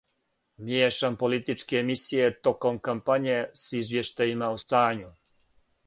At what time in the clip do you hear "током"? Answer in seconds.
2.49-2.81